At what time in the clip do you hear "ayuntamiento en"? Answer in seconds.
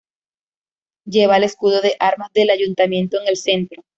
2.49-3.27